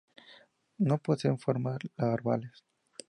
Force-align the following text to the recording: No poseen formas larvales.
No 0.79 0.97
poseen 0.97 1.37
formas 1.37 1.77
larvales. 1.95 2.63